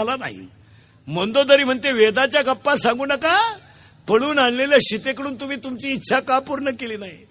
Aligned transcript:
आला 0.00 0.16
नाही. 0.16 0.48
मंदोदरी 1.06 1.64
म्हणते 1.64 1.92
वेदाच्या 1.92 2.42
गप्पा 2.42 2.76
सांगू 2.76 3.06
नका. 3.06 3.58
पळून 4.08 4.38
आणलेल्या 4.38 4.78
सीतेकडून 4.80 5.34
तुम्ही 5.34 5.56
तुमची 5.56 5.88
इच्छा 5.88 6.20
का 6.20 6.38
पूर्ण 6.38 6.70
केली 6.70 6.96
नाही? 6.96 7.26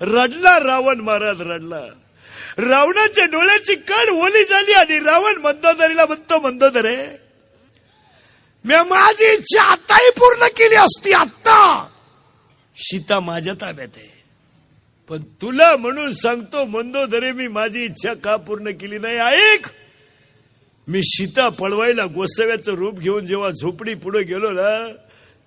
रडला 0.00 0.58
रावण 0.60 1.00
महाराज 1.00 1.40
रडला. 1.40 1.80
रावणाच्या 2.58 3.24
डोळ्याची 3.24 3.74
कण 3.74 4.08
ओली 4.08 4.44
झाली 4.44 4.72
आणि 4.72 4.98
रावण 4.98 5.36
मंदोदरीला 5.36 6.06
म्हणतो 6.06 6.40
मंदोदरे 6.40 6.96
मी 8.64 8.74
माझी 8.74 9.32
इच्छा 9.32 9.62
आताही 9.62 10.10
पूर्ण 10.10 10.46
केली 10.46 10.74
असती 10.74 11.12
आत्ता. 11.12 11.88
सीता 12.76 13.20
माझ्या 13.20 13.54
ताब्यात 13.54 13.96
आहे. 13.96 14.24
पण 15.08 15.22
तुला 15.22 15.76
म्हणून 15.76 16.12
सांगतो 16.12 16.64
मंदोदरे 16.64 17.32
मी 17.32 17.48
माझी 17.48 17.84
इच्छा 17.84 18.14
का 18.14 18.36
पूर्ण 18.36 18.70
केली 18.70 18.98
नाही? 18.98 19.16
ऐक! 19.16 19.66
मी 20.88 21.00
शिता 21.04 21.48
पळवायला 21.48 22.04
गोसाव्याचं 22.04 22.72
रूप 22.72 22.98
घेऊन 22.98 23.26
जेव्हा 23.26 23.50
झोपडी 23.50 23.94
पुढे 23.94 24.22
गेलो 24.22 24.50
ना 24.50 24.92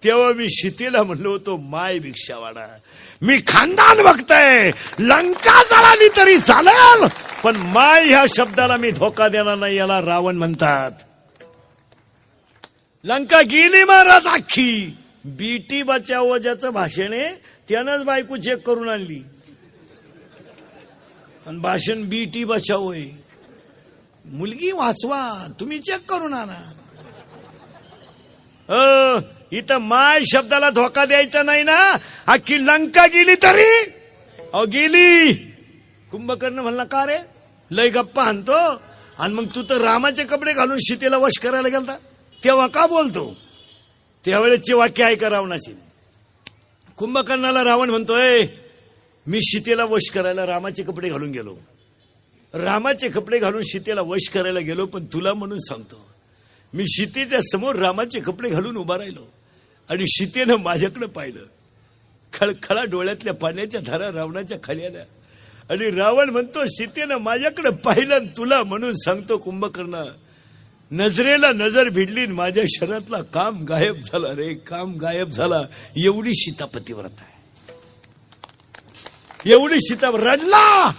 तेव्हा 0.04 0.34
मी 0.34 0.48
सीतेला 0.50 1.04
म्हणलो 1.04 1.32
होतो 1.32 1.58
माय 1.58 2.00
भिक्षावाडा 2.00 2.68
मी 3.22 3.38
खानदान 3.48 4.04
बघताय 4.04 4.72
लंका 5.00 5.64
जळाली 5.64 6.08
तरी 6.18 6.38
चालेल 6.38 7.08
पण 7.44 7.56
माय 7.56 8.06
ह्या 8.06 8.26
शब्दाला 8.30 8.78
मी 8.78 8.92
धोका 8.92 9.28
देणार 9.28 9.58
नाही 9.58 9.76
याला 9.76 10.02
रावण 10.02 10.36
म्हणतात. 10.36 10.92
लंका 13.04 13.42
गेली 13.42 13.84
महाराज 13.84 14.28
अख्खी 14.28 14.98
बीटी 15.26 15.84
बचाव 15.84 16.38
ज्याचं 16.38 16.70
भाषण 16.70 17.14
आहे 17.14 17.36
त्यानंच 17.70 18.04
बायको 18.04 18.38
चेक 18.38 18.68
करून 18.68 18.90
आणली. 18.90 19.22
आणि 21.48 21.58
भाषण 21.58 22.04
बीटी 22.10 22.44
बचाव 22.44 22.92
आहे. 22.92 23.23
मुलगी 24.26 24.72
वाचवा 24.72 25.48
तुम्ही 25.60 25.80
चेक 25.80 26.10
करून 26.10 26.34
आणा 26.34 26.60
अ, 28.70 29.20
इथं 29.52 29.78
माय 29.78 30.20
शब्दाला 30.26 30.70
धोका 30.70 31.06
द्यायचा 31.06 31.44
नाही 31.44 31.64
ना? 31.64 31.98
अख्खी 32.28 32.66
लंका 32.66 33.06
गेली 33.08 33.36
तरी? 33.36 33.92
अहो 34.54 34.66
गेली. 34.66 35.34
कुंभकर्ण 36.12 36.60
म्हणला 36.60 36.84
का 36.84 37.06
रे? 37.06 37.18
लय 37.72 37.90
गप्पा 37.90 38.24
आणतो 38.24 38.80
आणि 39.18 39.34
मग 39.34 39.46
तू 39.56 39.64
तर 39.64 39.82
रामाचे 39.82 40.24
कपडे 40.24 40.54
घालून 40.54 40.78
सीतेला 40.78 41.18
वश 41.18 41.38
करायला 41.40 41.68
गेलता. 41.68 41.96
तेव्हा 42.44 42.68
का 42.68 42.88
बोलतो? 42.88 43.38
त्यावेळेसचे 44.26 44.74
वाक्य 44.74 45.04
ऐका 45.04 45.30
रावणाचे 45.30 45.76
कुंभकर्णाला 46.98 47.64
रावण 47.64 47.90
म्हणतोय 47.90 48.48
मी 49.28 49.42
सीतेला 49.42 49.86
वश 49.86 50.10
करायला 50.10 50.46
रामाचे 50.46 50.84
कपडे 50.84 51.10
घालून 51.10 51.32
गेलो. 51.32 51.56
रामाचे 52.54 53.10
कपडे 53.10 53.38
घालून 53.40 53.62
सीतेला 53.62 54.02
वश 54.02 54.30
करायला 54.30 54.60
गेलो 54.60 54.86
पण 54.86 55.06
तुला 55.06 55.34
म्हणून 55.34 55.60
सांगतो 55.60 56.14
मी 56.74 56.84
सीतेच्या 56.88 57.40
समोर 57.42 57.76
रामाचे 57.76 58.20
कपडे 58.20 58.50
घालून 58.50 58.76
उभा 58.78 58.98
राहिलो 58.98 59.32
आणि 59.90 60.08
सीतेनं 60.08 60.56
माझ्याकडे 60.56 61.06
पाहिलं. 61.06 61.40
खळखळा 62.34 62.84
डोळ्यातल्या 62.84 63.34
पाण्याच्या 63.34 63.82
धारा 63.82 64.12
रावणाच्या 64.12 64.58
खाली 64.64 64.86
आल्या. 64.86 65.04
आणि 65.70 65.90
रावण 65.92 66.30
म्हणतो 66.30 66.66
सीतेनं 66.66 67.18
माझ्याकडे 67.18 67.70
पाहिलं 67.70 68.26
तुला 68.38 68.64
म्हणून 68.64 68.96
सांगतो 68.96 69.38
कुंभकर्ण 69.38 70.04
नजरेला 70.92 71.52
नजर 71.52 71.90
भिडली 71.90 72.26
माझ्या 72.26 72.64
शरीरातला 72.70 73.22
काम 73.22 73.64
गायब 73.66 74.00
झाला 74.00 74.36
रे 74.36 74.54
काम 74.54 74.96
गायब 74.98 75.30
झाला. 75.30 75.62
एवढी 75.98 76.34
सीता 76.34 76.66
पतिव्रत 76.66 77.22
आहे. 77.22 77.34
एवढी 79.52 79.76
सीता 79.76 80.08
रडला 80.08 80.92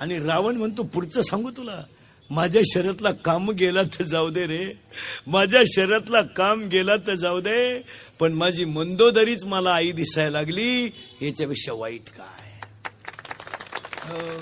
आणि 0.00 0.18
रावण 0.18 0.56
म्हणतो 0.56 0.82
पुढचं 0.82 1.22
सांगू 1.22 1.50
तुला. 1.50 1.82
माझ्या 2.30 2.62
शरीरातला 2.64 3.10
काम 3.10 3.50
गेला 3.50 3.82
तर 3.82 4.04
जाऊ 4.04 4.30
दे 4.30 4.46
रे. 4.46 4.78
माझ्या 5.26 5.62
शरीरातला 5.66 6.22
काम 6.22 6.62
गेला 6.62 6.96
तर 6.96 7.14
जाऊ 7.14 7.40
दे. 7.40 7.82
पण 8.20 8.32
माझी 8.32 8.64
मंदोदरीच 8.64 9.44
मला 9.44 9.70
आई 9.70 9.92
दिसायला 9.92 10.30
लागली. 10.30 10.90
याच्यापेक्षा 11.22 11.72
वाईट 11.72 12.08
काय? 12.08 12.60
हो. 14.04 14.40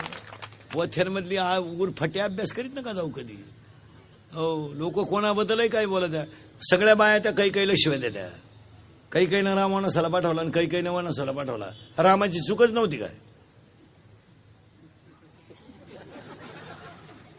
वथ्यांमधली 0.75 1.37
आ 1.37 1.57
उर 1.59 1.89
फटे 1.99 2.21
अभ्यास 2.21 2.53
करीत 2.53 2.71
नका 2.75 2.93
जाऊ 2.93 3.11
कधी. 3.11 3.37
हो 4.33 4.73
लोक 4.75 4.99
कोणाबद्दलही 5.01 5.69
काय 5.69 5.87
बोलत 5.87 6.15
आहे 6.15 6.27
सगळ्या 6.71 6.95
बाया 6.95 7.19
त्या 7.19 7.33
काही 7.33 7.51
काहीला 7.51 7.73
शिवाय 7.77 7.99
देत्या. 7.99 8.29
काही 9.13 9.27
काहीनं 9.27 9.55
राम 9.55 9.73
वनसाला 9.73 10.09
पाठवला 10.09 10.41
आणि 10.41 10.51
काही 10.51 10.67
काहीनं 10.69 10.91
वनसाला 10.91 11.33
पाठवला 11.33 11.67
रामाची 11.99 12.39
चूकच 12.39 12.71
नव्हती 12.71 12.97
काय? 12.97 13.15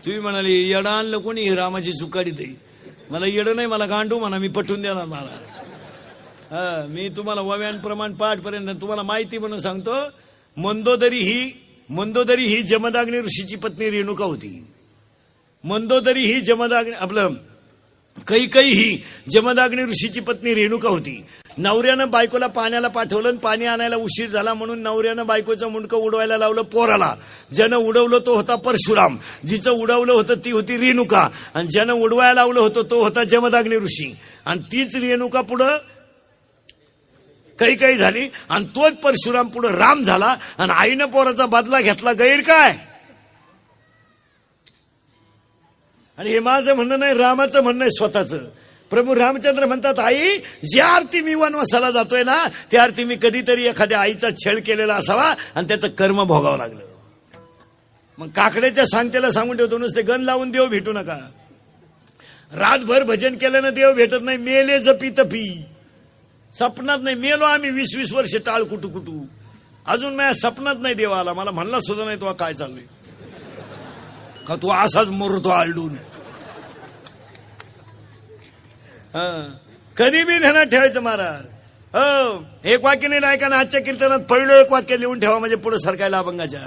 तुम्ही 0.05 0.19
म्हणाले 0.19 0.51
येडं 0.51 0.89
आणलं 0.89 1.17
कोणी? 1.17 1.49
रामाची 1.55 1.91
चुकाडी 1.91 2.31
देई 2.31 2.53
मला 3.11 3.25
येडं 3.27 3.55
नाही 3.55 3.67
मला 3.67 3.85
गांडू 3.85 4.19
म्हणा 4.19 4.37
मी 4.37 4.47
पटवून 4.47 4.81
देणार 4.81 5.05
मला. 5.05 5.37
हा 6.51 6.85
मी 6.89 7.07
तुम्हाला 7.09 7.41
वव्यान 7.41 7.79
प्रमाण 7.79 8.13
पाठपर्यंत 8.15 8.69
तुम्हाला 8.81 9.03
माहिती 9.03 9.37
म्हणून 9.37 9.59
सांगतो 9.59 9.95
मंदोदरी 10.57 11.19
ही 11.19 11.51
मंदोदरी 11.89 12.45
ही 12.45 12.61
जमदाग्नी 12.63 13.19
ऋषीची 13.19 13.55
पत्नी 13.55 13.89
रेणुका 13.89 14.25
होती. 14.25 14.65
मंदोदरी 15.63 16.25
ही 16.25 16.41
जमदाग्नी 16.41 16.95
आपलं 16.99 17.33
कैकई 18.27 18.71
ही 18.71 19.01
जमदाग्नी 19.31 19.83
ऋषीची 19.83 20.19
पत्नी 20.19 20.53
रेणुका 20.53 20.89
होती. 20.89 21.23
नवऱ्यानं 21.59 22.09
बायकोला 22.09 22.47
पाण्याला 22.47 22.87
पाठवलं 22.87 23.27
आणि 23.27 23.37
पाणी 23.37 23.65
आणायला 23.65 23.95
उशीर 23.95 24.29
झाला 24.29 24.53
म्हणून 24.53 24.79
नवऱ्यानं 24.79 25.27
बायकोचं 25.27 25.67
मुंडकं 25.67 25.97
उडवायला 25.97 26.37
लावलं 26.37 26.61
पोराला. 26.61 27.15
ज्यानं 27.55 27.75
उडवलं 27.75 28.19
तो 28.25 28.35
होता 28.35 28.55
परशुराम. 28.55 29.17
जिचं 29.47 29.71
उडवलं 29.71 30.13
होतं 30.13 30.33
ती 30.45 30.51
होती 30.51 30.77
रेणुका. 30.77 31.29
आणि 31.53 31.67
ज्यानं 31.67 31.93
उडवायला 31.93 32.33
लावलं 32.33 32.59
होतं 32.59 32.81
तो 32.81 33.03
होता 33.03 33.23
जमदाग्नी 33.23 33.75
ऋषी. 33.75 34.17
आणि 34.45 34.59
तीच 34.59 34.95
रेणुका 34.95 35.41
पुढं 35.41 35.77
काही 37.59 37.75
काही 37.75 37.97
झाली 37.97 38.29
आणि 38.49 38.65
तोच 38.65 38.93
परशुराम 38.93 39.47
पुढे 39.47 39.67
राम 39.67 40.03
झाला 40.03 40.35
आणि 40.57 40.71
आईनं 40.71 41.05
पोराचा 41.05 41.45
बदला 41.45 41.81
घेतला. 41.81 42.13
गैर 42.13 42.41
काय? 42.41 42.77
आणि 46.17 46.29
हे 46.29 46.39
माझं 46.39 46.75
म्हणणं 46.75 46.99
नाही 46.99 47.13
रामाचं 47.13 47.61
म्हणणं 47.61 47.83
आहे 47.83 47.91
स्वतःचं. 47.91 48.37
प्रभू 48.91 49.15
रामचंद्र 49.15 49.65
म्हणतात 49.65 49.99
आई 49.99 50.37
ज्या 50.63 50.85
आरती 50.85 51.21
मी 51.21 51.33
वनवासाला 51.33 51.91
जातोय 51.91 52.23
ना 52.23 52.43
त्या 52.71 52.83
आरती 52.83 53.03
मी 53.03 53.15
कधीतरी 53.21 53.65
एखाद्या 53.67 53.99
आईचा 53.99 54.29
छळ 54.45 54.59
केलेला 54.59 54.93
असावा 54.95 55.33
आणि 55.55 55.67
त्याचं 55.67 55.87
कर्म 55.87 56.23
भोगावं 56.23 56.57
लागलं. 56.57 56.79
मग 58.17 58.29
काकड्याच्या 58.29 58.85
सांगतेला 58.85 59.31
सांगून 59.31 59.57
ठेवतो 59.57 59.77
नुसते 59.77 60.01
गण 60.01 60.21
लावून 60.21 60.51
देव 60.51 60.65
भेटू 60.65 60.93
नका. 60.93 61.17
रातभर 62.53 63.03
भजन 63.03 63.35
केल्यानं 63.37 63.73
देव 63.73 63.93
भेटत 63.93 64.21
नाही 64.21 64.37
मेले 64.37 64.79
जपी 64.79 65.09
तपी 65.09 65.45
सपनात 66.53 66.99
नाही 67.01 67.15
मेलो 67.15 67.45
आम्ही 67.45 67.69
वीस 67.69 67.95
वीस 67.95 68.11
वर्ष 68.11 68.35
टाळ 68.35 68.63
कुटू 68.63 68.89
कुटू 68.89 69.25
अजून 69.85 70.15
माझ्या 70.15 70.49
सपनात 70.49 70.75
नाही 70.79 70.95
देव 70.95 71.11
आला 71.11 71.33
मला 71.33 71.51
म्हणला 71.51 71.79
सुद्धा 71.79 72.05
नाही 72.05 72.19
तो 72.21 72.33
काय 72.33 72.53
चाललंय. 72.53 72.83
का 74.47 74.55
तू 74.55 74.71
असाच 74.73 75.07
मरतो 75.09 75.49
आलडून 75.49 75.89
हं. 75.89 76.03
कधी 79.97 80.23
बी 80.23 80.37
ध्यानात 80.39 80.65
ठेवायचं 80.65 81.01
महाराज. 81.01 81.45
हो 81.93 82.45
एक 82.65 82.83
वाक्य 82.83 83.07
नाही 83.07 83.21
ऐका 83.23 83.47
ना 83.47 83.57
आजच्या 83.57 83.81
कीर्तनात 83.81 84.19
पहिलं 84.19 84.53
एक 84.53 84.71
वाक्य 84.71 84.97
लिहून 84.99 85.19
ठेवा 85.19 85.39
म्हणजे 85.39 85.55
पुढे 85.55 85.79
सरकायला 85.79 86.17
अभंगाच्या. 86.17 86.59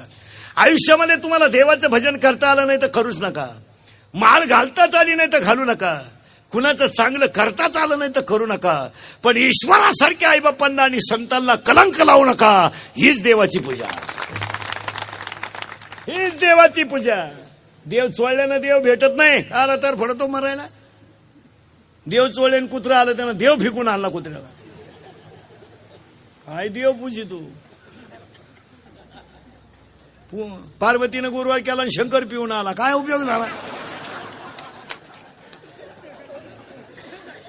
आयुष्यामध्ये 0.57 1.17
तुम्हाला 1.17 1.47
देवाचं 1.47 1.91
भजन 1.91 2.17
करता 2.17 2.51
आलं 2.51 2.67
नाही 2.67 2.83
तर 2.83 2.87
करूच 2.87 3.21
नका. 3.21 3.47
माळ 4.15 4.45
घालताच 4.45 4.95
आली 4.95 5.15
नाही 5.15 5.33
तर 5.33 5.39
घालू 5.39 5.65
नका. 5.65 5.99
कुणाचं 6.53 6.87
चांगलं 6.87 7.27
करताच 7.27 7.77
आलं 7.77 7.99
नाही 7.99 8.11
तर 8.17 8.21
करू 8.21 8.47
नका. 8.47 8.89
पण 9.25 9.37
ईश्वरासारख्या 9.37 10.31
आईबापांना 10.31 10.83
आणि 10.83 10.99
संतांना 11.01 11.55
कलंक 11.55 12.03
लावू 12.03 12.25
नका. 12.25 12.69
हीच 12.99 13.23
देवाची 13.23 13.59
पूजा. 13.59 13.87
हीच 16.09 16.35
देवाची 16.35 16.85
पूजा. 16.85 17.25
देव 17.87 18.07
चोळल्यानं 18.07 18.61
देव 18.61 18.81
भेटत 18.81 19.17
नाही. 19.17 19.45
आला 19.51 19.77
तर 19.77 19.95
फडतो 19.95 20.27
मरायला. 20.27 20.67
देव 22.07 22.27
चोळेन 22.27 22.67
कुत्रा 22.67 22.99
आलं 22.99 23.13
त्यानं 23.13 23.33
देव 23.33 23.55
फेकून 23.55 23.89
आणला 23.89 24.09
कुत्र्याला. 24.09 24.49
काय 26.47 26.69
देव 26.69 26.93
पूजी 26.93 27.23
तू? 27.23 27.45
पु- 30.33 30.57
पार्वतीनं 30.81 31.33
गुरुवार 31.33 31.59
केला 31.59 31.83
आणि 31.83 31.91
शंकर 31.91 32.25
पिऊन 32.25 32.53
आला. 32.53 32.73
काय 32.73 32.93
उपयोग 32.93 33.21
झाला? 33.21 33.45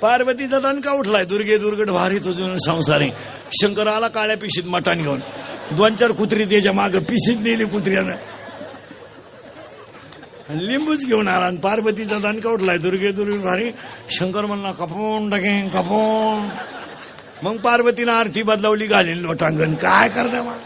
पार्वतीचा 0.01 0.59
दणका 0.59 0.91
उठलाय. 0.91 1.25
दुर्गे 1.25 1.57
दुर्गट 1.57 1.89
भारी 1.89 2.19
तुझून 2.19 2.57
संसारी. 2.57 3.09
शंकर 3.61 3.87
आला 3.87 4.07
काळ्या 4.07 4.37
पिशीत 4.37 4.63
मटान 4.63 5.01
घेऊन. 5.01 5.19
दोन 5.71 5.95
चार 5.95 6.11
कुत्री 6.11 6.45
त्याच्या 6.45 6.73
माग 6.73 6.89
पिशीत 6.89 7.37
नेली 7.41 7.65
कुत्र्यानं. 7.65 8.15
लिंबूच 10.53 11.05
घेऊन 11.05 11.27
आला 11.27 11.45
आणि 11.45 11.57
पार्वतीचा 11.57 12.19
दणका 12.19 12.49
उठलाय. 12.49 12.77
दुर्गे 12.77 13.11
दुर्गे 13.11 13.37
भारी. 13.37 13.71
शंकर 14.11 14.45
म्हणला 14.45 14.71
कपून 14.71 15.29
टाके 15.29 15.69
कपून. 15.69 16.49
मग 17.43 17.57
पार्वतीनं 17.57 18.11
आरती 18.11 18.43
बदलावली 18.43 18.87
घालील 18.87 19.17
लोटांगण. 19.17 19.73
काय 19.75 20.09
करता 20.09 20.43
मग? 20.43 20.59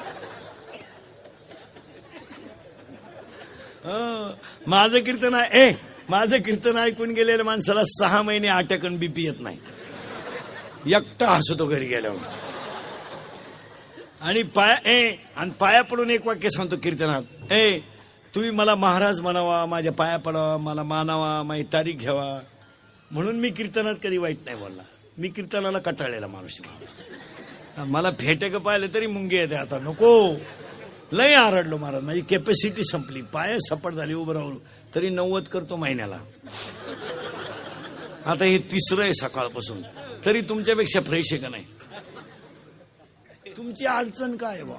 माझं 4.68 5.00
कीर्तन 5.00 5.34
आहे 5.34 5.68
ए 5.68 5.74
माझं 6.10 6.38
कीर्तन 6.38 6.78
ऐकून 6.78 7.12
गेलेल्या 7.12 7.46
माणसाला 7.46 7.84
सहा 7.86 8.22
महिने 8.22 8.48
आटकन 8.48 8.98
बीपी 8.98 9.24
येत 9.24 9.40
नाही. 9.40 9.58
एकटा 10.94 11.30
हसतो 11.30 11.66
घरी 11.66 11.86
गेल्यावर. 11.86 12.18
आणि 14.22 14.44
पाया 14.44 14.76
ए 14.92 15.16
आणि 15.38 15.52
पाया 15.60 15.82
पडून 15.82 16.10
एक 16.10 16.28
वाक्य 16.28 16.50
सांगतो 16.50 16.76
कीर्तनात. 16.76 17.52
ए 17.52 17.80
तुम्ही 18.38 18.52
मला 18.52 18.76
महाराज 18.76 19.20
म्हणावा 19.20 19.66
माझ्या 19.66 19.92
पाया 19.92 20.18
पडावा 20.18 20.58
मला 20.58 20.84
मानावा 20.84 21.44
माझी 21.44 21.64
तारीख 21.64 21.96
घ्यावा. 21.96 22.40
म्हणून 23.12 23.36
मी 23.36 23.50
कीर्तनात 23.50 23.96
कधी 24.04 24.18
वाईट 24.18 24.38
नाही 24.46 24.58
बोलला. 24.58 24.84
मी 25.18 25.28
कीर्तनाला 25.28 25.80
कटाळलेला 25.80 26.28
माणूस 26.28 26.60
मला 27.78 28.12
फेटे 28.20 28.50
का 28.50 28.58
पाहिले 28.58 28.88
तरी 28.88 29.08
मुंगे 29.08 29.38
येते 29.38 29.56
आता. 29.56 29.80
नको. 29.80 30.36
लय 31.12 31.34
आरडलो 31.34 31.78
महाराज. 31.78 32.04
माझी 32.04 32.22
कॅपॅसिटी 32.22 32.84
संपली. 32.84 33.22
पाय 33.22 33.58
सपाट 33.60 33.94
झाली 33.94 34.14
उभं 34.14 34.34
राहून. 34.34 34.58
तरी 34.96 35.10
नव्वद 35.10 35.44
करतो 35.44 35.76
महिन्याला. 35.76 36.20
आता 38.26 38.46
हे 38.46 38.58
तिसरं 38.58 39.04
आहे 39.04 39.14
सकाळपासून. 39.14 39.82
तरी 40.26 40.42
तुमच्यापेक्षा 40.42 41.00
फ्रेश 41.02 41.34
आहे 41.34 41.42
का 41.42 41.50
नाही? 41.50 41.66
तुमची 43.58 43.86
अडचण 43.86 44.38
काय 44.38 44.54
आहे 44.54 44.64
बा 44.64 44.76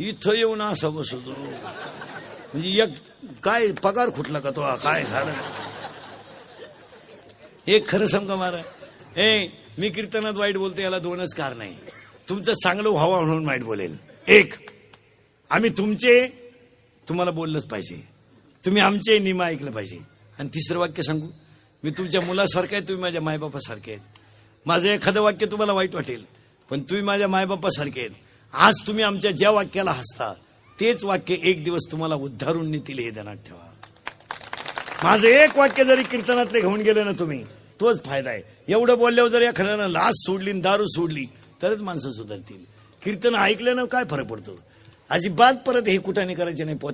इथं 0.00 0.32
येऊन 0.32 0.60
असा 0.62 0.88
बसतो. 0.88 1.34
म्हणजे 2.52 2.68
एक 2.82 3.38
काय 3.42 3.72
पगार 3.82 4.10
खुटला 4.14 4.40
का 4.40 4.50
तो? 4.50 4.60
काय 4.76 5.04
झालं? 5.04 5.32
एक 7.66 7.88
खरं 7.88 8.06
समजा 8.06 8.36
मारा 8.36 8.60
ए 9.20 9.48
मी 9.78 9.88
कीर्तनात 9.90 10.34
वाईट 10.34 10.56
बोलतो 10.56 10.80
याला 10.80 10.98
दोनच 10.98 11.34
कारण 11.34 11.60
आहे 11.60 11.74
तुमचं 12.28 12.54
चांगलं 12.54 12.88
व्हावं 12.88 13.24
म्हणून 13.24 13.46
वाईट 13.46 13.62
बोलेल. 13.64 13.96
एक 14.28 14.54
आम्ही 15.50 15.70
तुमचे 15.70 16.26
तुम्हाला 17.08 17.30
बोललंच 17.30 17.66
पाहिजे. 17.66 17.96
तुम्ही 18.64 18.82
आमचे 18.82 19.18
निमा 19.18 19.46
ऐकलं 19.46 19.70
पाहिजे. 19.70 19.98
आणि 20.38 20.48
तिसरं 20.54 20.78
वाक्य 20.78 21.02
सांगू. 21.02 21.28
मी 21.84 21.90
तुमच्या 21.90 22.20
मुलासारखं 22.20 22.76
आहे 22.76 22.82
तुम्ही 22.88 23.02
माझ्या 23.02 23.20
मायबापासारखे 23.22 23.90
आहेत. 23.90 24.02
माझं 24.66 24.88
एखादं 24.88 25.22
वाक्य 25.22 25.46
तुम्हाला 25.46 25.72
वाईट 25.72 25.94
वाटेल 25.94 26.24
पण 26.70 26.80
तुम्ही 26.80 27.04
माझ्या 27.04 27.28
मायबापासारखे 27.28 28.00
आहेत. 28.00 28.10
आज 28.54 28.74
तुम्ही 28.86 29.04
आमच्या 29.04 29.30
ज्या 29.30 29.50
वाक्याला 29.50 29.90
हसता 29.90 30.32
तेच 30.80 31.04
वाक्य 31.04 31.34
एक 31.42 31.64
दिवस 31.64 31.82
तुम्हाला 31.92 32.14
उद्धारून 32.14 32.70
नेतील 32.70 32.98
हे 32.98 33.10
ध्यानात 33.10 33.36
ठेवा. 33.36 33.66
माझं 35.02 35.28
एक 35.28 35.58
वाक्य 35.58 35.84
जरी 35.84 36.02
कीर्तनातले 36.02 36.60
घेऊन 36.60 36.80
गेलं 36.80 37.04
ना 37.04 37.12
तुम्ही 37.18 37.44
तोच 37.80 38.04
फायदा 38.04 38.30
आहे. 38.30 38.42
एवढं 38.68 38.98
बोलल्यावर 38.98 39.30
जर 39.30 39.42
एखाद्यानं 39.42 39.88
लाच 39.88 40.14
सोडली 40.14 40.52
दारू 40.52 40.86
सोडली 40.86 41.24
तरच 41.62 41.80
माणसं 41.80 42.12
सुधारतील. 42.12 42.64
कीर्तन 43.02 43.34
ऐकल्यानं 43.34 43.84
काय 43.84 44.04
फरक 44.04 44.26
पडतो? 44.26 44.58
अजिबात 45.10 45.54
परत 45.66 45.88
हे 45.88 45.98
कुठाने 45.98 46.34
करायचे 46.34 46.64
नाही 46.64 46.76
पोत 46.76 46.92